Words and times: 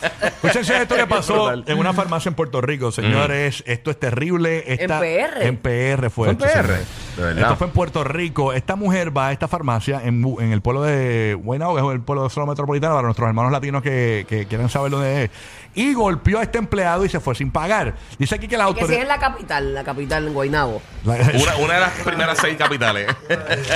Escúchense 0.22 0.82
esto 0.82 0.94
que 0.96 1.06
pasó 1.06 1.34
Brutal. 1.46 1.64
en 1.66 1.78
una 1.78 1.92
farmacia 1.92 2.28
en 2.28 2.34
Puerto 2.34 2.60
Rico, 2.60 2.90
señores. 2.92 3.62
Esto 3.66 3.90
es 3.90 3.98
terrible. 3.98 4.64
Esta- 4.66 5.00
PR? 5.00 5.46
En 5.46 5.56
PR 5.56 6.10
fue. 6.10 6.10
¿Fue 6.10 6.28
en 6.28 6.32
esto, 6.32 6.44
PR? 6.44 6.52
señores. 6.66 6.86
De 7.16 7.22
verdad. 7.24 7.42
Esto 7.42 7.56
fue 7.56 7.66
en 7.66 7.72
Puerto 7.72 8.04
Rico. 8.04 8.52
Esta 8.52 8.76
mujer 8.76 9.16
va 9.16 9.28
a 9.28 9.32
esta 9.32 9.48
farmacia 9.48 10.00
en, 10.04 10.22
Bu- 10.22 10.40
en 10.42 10.52
el 10.52 10.60
pueblo 10.62 10.82
de 10.82 11.34
Guaynabo, 11.42 11.74
que 11.76 11.80
es 11.86 11.92
el 11.94 12.00
pueblo 12.00 12.24
de 12.24 12.30
zona 12.30 12.46
metropolitana, 12.46 12.94
para 12.94 13.06
nuestros 13.06 13.26
hermanos 13.28 13.50
latinos 13.52 13.82
que, 13.82 14.24
que 14.28 14.46
quieren 14.46 14.68
saber 14.68 14.90
dónde 14.92 15.24
es. 15.24 15.30
Y 15.74 15.94
golpeó 15.94 16.38
a 16.38 16.42
este 16.42 16.58
empleado 16.58 17.04
y 17.04 17.08
se 17.08 17.20
fue 17.20 17.34
sin 17.34 17.50
pagar. 17.50 17.94
Dice 18.18 18.34
aquí 18.36 18.48
que 18.48 18.56
la 18.56 18.64
Que 18.66 18.70
si 18.72 18.76
es 18.76 18.82
autoridad. 18.82 19.02
en 19.02 19.08
la 19.08 19.18
capital, 19.18 19.74
la 19.74 19.84
capital 19.84 20.26
en 20.26 20.34
Guaynabo. 20.34 20.82
Una, 21.04 21.56
una 21.58 21.74
de 21.74 21.80
las 21.80 21.90
primeras 22.04 22.38
seis 22.38 22.56
capitales. 22.56 23.06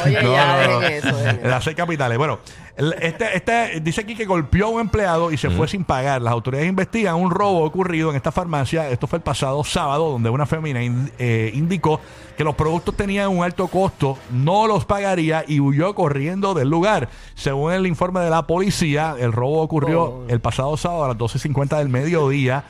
Oye, 0.05 0.23
No, 0.23 0.33
ya, 0.33 0.67
no, 0.67 0.81
dejen 0.81 0.81
no. 1.05 1.09
eso. 1.11 1.17
dejen 1.19 1.39
eso. 1.41 1.49
Las 1.49 1.65
seis 1.65 1.77
capitales. 1.77 2.19
Bueno, 2.19 2.41
el- 2.77 2.95
este, 3.01 3.37
este 3.37 3.81
dice 3.81 4.01
aquí 4.01 4.15
que 4.15 4.25
golpeó 4.25 4.67
a 4.67 4.69
un 4.71 4.81
empleado 4.81 5.31
y 5.31 5.37
se 5.37 5.51
fue 5.51 5.69
sin 5.69 5.85
pagar. 5.85 6.23
Las 6.23 6.33
autoridades 6.33 6.69
investigan 6.69 7.17
un 7.17 7.31
robo 7.31 7.65
ocurrido 7.65 8.11
en 8.11 8.17
esta 8.17 8.33
farmacia. 8.33 8.89
Esto 8.89 9.07
fue 9.07 9.19
el 9.19 9.23
pasado 9.23 9.63
sábado, 9.65 10.11
donde 10.11 10.31
una 10.31 10.47
fémina 10.47 10.83
in- 10.83 11.11
eh, 11.19 11.51
indicó 11.55 12.01
que 12.37 12.45
los 12.45 12.55
productos 12.55 12.97
tenían 12.97 13.29
un 13.29 13.45
alto 13.45 13.69
costo, 13.69 14.17
no 14.31 14.67
los 14.67 14.85
pagaría 14.87 15.45
y 15.47 15.61
huyó 15.61 15.95
corriendo 15.95 16.55
del 16.55 16.69
lugar. 16.71 17.09
Según 17.35 17.73
el 17.73 17.87
informe 17.87 18.21
de 18.21 18.31
la 18.31 18.47
policía, 18.47 19.17
el 19.19 19.33
robo 19.33 19.61
ocurrió 19.61 20.03
Oh. 20.03 20.25
el 20.29 20.41
pasado 20.41 20.77
sábado 20.77 21.05
a 21.05 21.09
las 21.09 21.19
12.50 21.19 21.77
del 21.79 21.89
mediodía. 21.91 22.65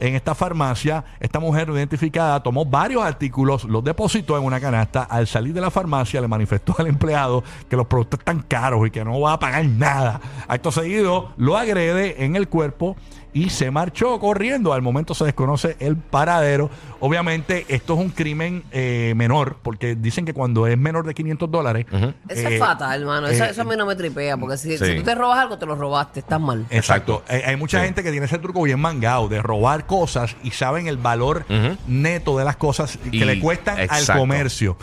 En 0.00 0.14
esta 0.14 0.34
farmacia, 0.34 1.04
esta 1.20 1.40
mujer 1.40 1.68
identificada 1.70 2.42
tomó 2.42 2.64
varios 2.64 3.02
artículos, 3.02 3.64
los 3.64 3.82
depositó 3.84 4.36
en 4.38 4.44
una 4.44 4.60
canasta. 4.60 5.02
Al 5.04 5.26
salir 5.26 5.52
de 5.54 5.60
la 5.60 5.70
farmacia, 5.70 6.20
le 6.20 6.28
manifestó 6.28 6.74
al 6.78 6.86
empleado 6.86 7.42
que 7.68 7.76
los 7.76 7.86
productos 7.86 8.20
están 8.20 8.40
caros 8.42 8.86
y 8.86 8.90
que 8.90 9.04
no 9.04 9.20
va 9.20 9.34
a 9.34 9.38
pagar 9.38 9.64
nada. 9.66 10.20
Acto 10.48 10.70
seguido, 10.72 11.32
lo 11.36 11.56
agrede 11.56 12.24
en 12.24 12.36
el 12.36 12.48
cuerpo 12.48 12.96
y 13.32 13.50
se 13.50 13.70
marchó 13.72 14.20
corriendo. 14.20 14.72
Al 14.72 14.82
momento 14.82 15.12
se 15.12 15.24
desconoce 15.24 15.76
el 15.80 15.96
paradero. 15.96 16.70
Obviamente, 17.00 17.66
esto 17.68 17.94
es 17.94 18.00
un 18.00 18.10
crimen 18.10 18.62
eh, 18.70 19.12
menor, 19.16 19.56
porque 19.62 19.96
dicen 19.96 20.24
que 20.24 20.32
cuando 20.32 20.66
es 20.68 20.78
menor 20.78 21.04
de 21.04 21.14
500 21.14 21.50
dólares. 21.50 21.84
Eso 22.28 22.48
eh, 22.48 22.54
es 22.54 22.60
fatal, 22.60 23.00
hermano. 23.02 23.26
Eso, 23.26 23.44
eh, 23.44 23.48
eso 23.50 23.62
a 23.62 23.64
mí 23.64 23.74
no 23.76 23.86
me 23.86 23.96
tripea. 23.96 24.36
Porque 24.36 24.56
si, 24.56 24.78
Sí. 24.78 24.84
si 24.86 24.96
tú 24.98 25.02
te 25.02 25.14
robas 25.16 25.38
algo, 25.40 25.58
te 25.58 25.66
lo 25.66 25.74
robaste. 25.74 26.20
Estás 26.20 26.40
mal. 26.40 26.64
Exacto. 26.70 27.24
Hay, 27.28 27.40
hay 27.42 27.56
mucha 27.56 27.80
Sí. 27.80 27.86
gente 27.86 28.02
que 28.04 28.10
tiene 28.12 28.26
ese 28.26 28.38
truco 28.38 28.62
bien 28.62 28.80
mangado 28.80 29.28
de 29.28 29.42
robar 29.42 29.83
cosas 29.84 30.36
y 30.42 30.50
saben 30.50 30.86
el 30.86 30.96
valor 30.96 31.44
neto 31.86 32.38
de 32.38 32.44
las 32.44 32.56
cosas 32.56 32.98
que 33.10 33.16
Y- 33.16 33.24
le 33.24 33.40
cuestan 33.40 33.76
al 33.88 34.06
comercio. 34.06 34.76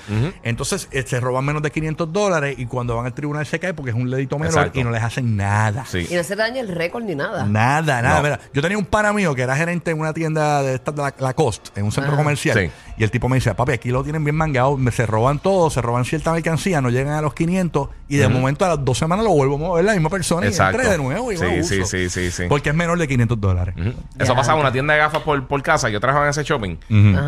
Entonces 0.44 0.88
eh, 0.92 1.04
se 1.06 1.20
roban 1.20 1.46
menos 1.46 1.62
de 1.62 1.72
500 1.72 2.12
dólares 2.12 2.56
y 2.58 2.66
cuando 2.66 2.96
van 2.96 3.06
al 3.06 3.14
tribunal 3.14 3.46
se 3.46 3.60
cae 3.60 3.74
porque 3.74 3.92
es 3.92 3.96
un 3.98 4.10
dedito 4.10 4.38
menor 4.38 4.54
Exacto. 4.54 4.80
y 4.80 4.84
no 4.84 4.92
les 4.92 5.04
hacen 5.04 5.36
nada. 5.36 5.86
Sí. 5.86 6.08
Y 6.10 6.16
no 6.16 6.24
se 6.24 6.36
daña 6.36 6.60
el 6.62 6.68
récord 6.70 7.04
ni 7.04 7.16
nada. 7.16 7.46
Nada, 7.46 8.02
nada. 8.02 8.18
No. 8.18 8.24
Mira, 8.24 8.40
yo 8.54 8.62
tenía 8.62 8.78
un 8.78 8.86
pana 8.86 9.14
mío 9.14 9.34
que 9.36 9.42
era 9.42 9.56
gerente 9.56 9.92
en 9.92 10.00
una 10.00 10.14
tienda 10.14 10.62
de 10.64 10.76
esta 10.76 10.92
de 10.92 11.02
la, 11.02 11.14
Lacoste, 11.20 11.72
en 11.80 11.86
un 11.86 11.92
centro 11.92 12.14
Ajá. 12.14 12.22
comercial. 12.24 12.58
Sí. 12.58 12.72
Y 12.98 13.04
el 13.04 13.12
tipo 13.12 13.28
me 13.30 13.36
dice, 13.38 13.54
papi, 13.56 13.74
aquí 13.74 13.90
lo 13.90 14.04
tienen 14.04 14.24
bien 14.24 14.36
mangado, 14.36 14.78
se 14.92 15.06
roban 15.06 15.40
todo, 15.40 15.70
se 15.70 15.82
roban 15.82 16.06
cierta 16.06 16.32
mercancía, 16.34 16.82
no 16.82 16.90
llegan 16.90 17.14
a 17.16 17.22
los 17.22 17.34
500 17.34 17.90
y 18.10 18.18
de 18.18 18.28
momento 18.28 18.66
a 18.66 18.70
las 18.70 18.84
dos 18.86 18.98
semanas 18.98 19.24
lo 19.26 19.32
vuelvo 19.32 19.56
a 19.56 19.58
mover 19.58 19.86
la 19.86 19.94
misma 19.94 20.10
persona 20.10 20.46
Exacto. 20.48 20.78
y 20.78 20.82
entré 20.82 20.92
de 20.92 20.98
nuevo 20.98 21.32
y 21.32 21.38
Sí, 21.38 21.46
sí, 21.64 21.80
uso. 21.80 21.86
sí, 21.88 22.10
sí, 22.10 22.32
sí. 22.32 22.44
Porque 22.50 22.70
es 22.70 22.76
menor 22.76 22.98
de 23.00 23.08
500 23.08 23.40
dólares. 23.40 23.76
Eso 23.78 23.96
Ya. 24.34 24.36
pasaba 24.36 24.56
en 24.56 24.62
una 24.62 24.72
tienda 24.72 24.91
de 24.92 24.98
gafas 25.00 25.22
por, 25.22 25.48
por 25.48 25.62
casa. 25.64 25.90
Yo 25.90 26.00
trabajaba 26.00 26.26
en 26.26 26.30
ese 26.32 26.44
shopping. 26.44 26.78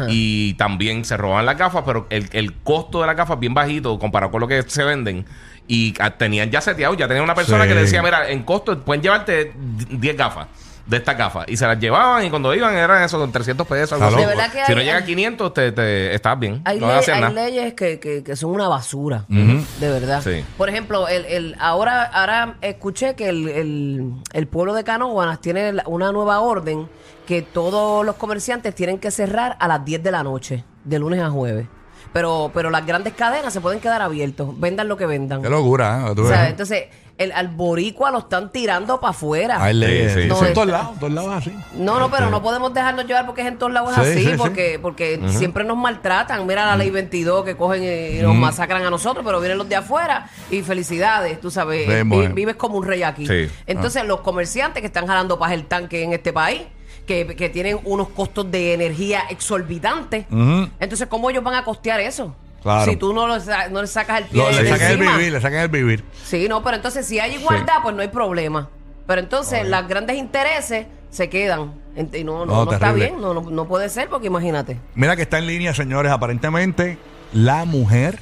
Y 0.10 0.54
también 0.56 1.06
se 1.06 1.18
roban 1.18 1.46
las 1.46 1.58
gafas, 1.58 1.84
pero 1.86 2.08
el, 2.10 2.30
el 2.34 2.54
costo 2.54 3.02
de 3.02 3.08
las 3.08 3.16
gafas 3.16 3.40
bien 3.40 3.54
bajito 3.54 3.98
comparado 4.00 4.32
con 4.32 4.42
lo 4.42 4.48
que 4.48 4.64
se 4.64 4.84
venden. 4.84 5.26
Y 5.68 5.94
tenían 6.18 6.52
ya 6.52 6.60
seteado, 6.62 6.94
ya 6.94 7.08
tenían 7.08 7.24
una 7.24 7.36
persona 7.36 7.64
Sí. 7.64 7.70
que 7.70 7.76
le 7.76 7.82
decía, 7.82 8.04
mira, 8.04 8.30
en 8.30 8.44
costo 8.44 8.78
pueden 8.82 9.02
llevarte 9.02 9.54
10 9.56 10.18
gafas 10.18 10.48
de 10.86 10.98
estas 10.98 11.18
gafas. 11.18 11.46
Y 11.48 11.56
se 11.58 11.66
las 11.66 11.80
llevaban 11.80 12.26
y 12.26 12.30
cuando 12.30 12.54
iban 12.54 12.76
eran 12.76 13.04
eso 13.04 13.18
con 13.18 13.32
300 13.32 13.66
pesos. 13.66 13.94
algo 13.94 14.06
así. 14.08 14.16
loco. 14.16 14.30
De 14.30 14.36
verdad 14.36 14.52
que 14.52 14.66
si 14.66 14.72
hay- 14.72 14.76
no 14.76 14.82
llega 14.82 14.94
a 14.96 14.98
hay- 14.98 15.06
500, 15.06 15.54
te, 15.54 15.72
te, 15.72 16.14
estás 16.16 16.38
bien. 16.40 16.62
Hay, 16.66 16.80
no 16.80 16.88
le- 16.88 16.94
hay 16.94 17.22
nada. 17.22 17.30
leyes 17.30 17.74
que, 17.74 18.00
que- 18.00 18.24
que 18.24 18.36
son 18.36 18.52
una 18.52 18.68
basura, 18.68 19.26
de 19.30 19.90
verdad. 19.90 20.22
Sí. 20.24 20.44
Por 20.58 20.70
ejemplo, 20.70 21.08
el, 21.08 21.26
el, 21.26 21.56
ahora, 21.60 22.04
ahora 22.04 22.56
escuché 22.62 23.16
que 23.16 23.30
el, 23.30 23.48
el, 23.48 24.14
el 24.34 24.48
pueblo 24.48 24.74
de 24.74 24.84
Canóvanas 24.84 25.40
tiene 25.42 25.72
la- 25.74 25.84
una 25.88 26.12
nueva 26.12 26.40
orden 26.42 26.90
que 27.26 27.42
todos 27.42 28.06
los 28.06 28.16
comerciantes 28.18 28.76
tienen 28.76 29.00
que 29.00 29.10
cerrar 29.10 29.56
a 29.60 29.68
las 29.70 29.86
10 29.86 30.04
de 30.04 30.12
la 30.12 30.24
noche, 30.24 30.64
de 30.84 31.00
lunes 31.00 31.22
a 31.22 31.30
jueves. 31.30 31.68
Pero, 32.12 32.52
pero 32.54 32.70
las 32.70 32.86
grandes 32.86 33.14
cadenas 33.14 33.54
se 33.54 33.62
pueden 33.62 33.80
quedar 33.80 34.02
abiertos, 34.02 34.60
vendan 34.60 34.88
lo 34.88 34.98
que 34.98 35.06
vendan. 35.06 35.42
Qué 35.42 35.50
locura, 35.50 36.08
¿eh? 36.10 36.16
Tú 36.16 36.24
O 36.24 36.28
sea, 36.28 36.42
ves. 36.42 36.50
entonces, 36.52 36.84
el, 37.18 37.32
al 37.32 37.48
boricua 37.50 38.10
lo 38.12 38.20
están 38.20 38.52
tirando 38.52 39.00
para 39.00 39.12
afuera. 39.12 39.64
Hay 39.64 39.74
leyes. 39.76 40.14
Sí, 40.14 40.22
sí, 40.24 40.30
Son 40.30 40.40
sí. 40.40 40.46
en 40.48 40.54
todos 40.54 40.68
lados, 40.68 41.00
todos 41.00 41.14
lados 41.14 41.34
así. 41.34 41.56
No, 41.76 42.00
no, 42.00 42.10
pero 42.12 42.30
no 42.32 42.42
podemos 42.42 42.74
dejarnos 42.74 43.06
llevar 43.06 43.26
porque 43.28 43.42
es 43.42 43.48
en 43.48 43.58
todos 43.58 43.72
lados 43.72 43.94
Sí, 43.96 44.02
así, 44.02 44.14
sí, 44.24 44.32
sí. 44.32 44.36
porque 44.38 44.80
porque 44.82 45.20
siempre 45.30 45.64
nos 45.64 45.78
maltratan. 45.78 46.46
Mira 46.48 46.66
la 46.66 46.76
ley 46.76 46.90
22 46.90 47.46
que 47.46 47.56
cogen 47.56 47.84
y 47.84 48.22
nos 48.22 48.36
masacran 48.36 48.84
a 48.84 48.90
nosotros, 48.90 49.24
pero 49.26 49.40
vienen 49.40 49.58
los 49.60 49.70
de 49.70 49.76
afuera 49.76 50.28
y 50.52 50.62
felicidades, 50.64 51.40
tú 51.40 51.50
sabes, 51.52 51.86
Sí, 51.86 51.92
eh, 51.92 52.04
vi- 52.04 52.10
bueno. 52.10 52.36
vives 52.36 52.56
como 52.56 52.78
un 52.78 52.86
rey 52.86 53.04
aquí. 53.04 53.26
Sí. 53.28 53.48
Entonces 53.68 54.06
los 54.06 54.22
comerciantes 54.22 54.82
que 54.82 54.88
están 54.88 55.06
jalando 55.08 55.38
para 55.40 55.54
el 55.54 55.66
tanque 55.66 56.04
en 56.04 56.14
este 56.14 56.34
país, 56.34 56.64
que, 57.06 57.36
que 57.36 57.50
tienen 57.50 57.80
unos 57.84 58.10
costos 58.10 58.50
de 58.52 58.74
energía 58.74 59.24
exorbitantes, 59.30 60.26
Ujú. 60.32 60.70
entonces 60.80 61.08
¿cómo 61.08 61.30
ellos 61.30 61.44
van 61.44 61.56
a 61.56 61.64
costear 61.64 62.00
eso? 62.00 62.36
Claro. 62.62 62.90
Si 62.90 62.96
tú 62.98 63.14
no, 63.14 63.28
lo 63.28 63.40
sa- 63.42 63.68
no 63.70 63.82
le 63.82 63.88
sacas 63.88 64.22
el 64.22 64.28
pie 64.28 64.38
Lo- 64.42 64.48
de 64.56 64.64
le 64.64 64.70
sacan 64.70 64.88
el 64.92 64.98
encima. 65.00 65.18
vivir, 65.18 65.34
le 65.34 65.42
sacan 65.42 65.60
el 65.60 65.68
vivir. 65.68 66.04
Sí, 66.24 66.48
no, 66.48 66.64
pero 66.64 66.78
entonces 66.78 67.06
si 67.06 67.20
hay 67.20 67.36
igualdad, 67.36 67.76
pues 67.84 67.94
no 67.96 68.02
hay 68.02 68.08
problema. 68.08 68.70
Pero 69.06 69.20
entonces 69.20 69.68
las 69.68 69.86
grandes 69.88 70.16
intereses 70.18 70.88
se 71.10 71.30
quedan. 71.30 71.74
Ent- 71.98 72.18
Y 72.18 72.24
no, 72.24 72.46
no, 72.46 72.46
No, 72.46 72.66
no 72.66 72.72
está 72.72 72.88
terrible. 72.88 73.10
bien, 73.10 73.22
no, 73.22 73.34
no, 73.34 73.42
no 73.42 73.68
puede 73.68 73.90
ser 73.90 74.08
porque 74.08 74.28
imagínate. 74.28 74.80
Mira 74.96 75.16
que 75.18 75.24
está 75.24 75.40
en 75.40 75.48
línea, 75.48 75.74
señores, 75.74 76.10
aparentemente 76.12 76.98
la 77.34 77.66
mujer 77.66 78.20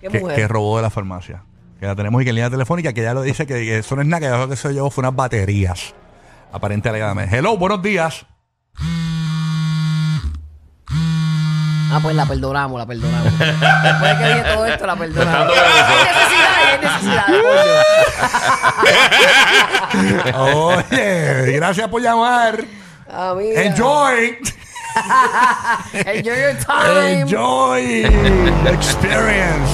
¿Qué 0.00 0.08
que, 0.08 0.20
mujer? 0.20 0.36
que 0.36 0.46
robó 0.48 0.76
de 0.76 0.82
la 0.82 0.90
farmacia. 0.90 1.42
Que 1.80 1.86
la 1.86 1.96
tenemos 1.96 2.22
y 2.22 2.24
que 2.24 2.30
en 2.30 2.36
línea 2.36 2.50
telefónica, 2.50 2.92
que 2.92 3.02
ya 3.02 3.14
lo 3.14 3.22
dice 3.22 3.46
que, 3.46 3.54
que 3.54 3.78
eso 3.78 3.96
no 3.96 4.02
es 4.02 4.08
nada, 4.08 4.20
que 4.20 4.38
lo 4.38 4.48
que 4.48 4.54
se 4.56 4.72
llevó 4.72 4.90
fue 4.90 5.02
unas 5.02 5.16
baterías. 5.16 5.92
Aparente 6.52 6.88
alegadamente. 6.88 7.36
Hello, 7.36 7.56
buenos 7.56 7.80
días. 7.82 8.26
Ah, 11.92 11.98
pues 12.02 12.14
la 12.14 12.24
perdonamos, 12.26 12.78
la 12.78 12.86
perdonamos. 12.86 13.36
Después 13.38 14.00
de 14.00 14.18
que 14.18 14.24
viene 14.24 14.42
todo 14.54 14.64
esto, 14.66 14.86
la 14.86 14.96
perdonamos. 14.96 15.52
Hay 15.56 15.98
necesidad, 16.04 16.56
hay 16.66 16.78
necesidad. 16.80 17.26
Oye, 20.40 21.52
gracias 21.56 21.88
por 21.88 22.00
llamar. 22.00 22.64
Ah. 23.08 23.34
Enjoy. 23.40 24.38
Enjoy 25.92 26.36
your 26.36 26.56
time. 26.64 27.22
Enjoy 27.22 28.02
the 28.64 28.70
experience. 28.72 29.70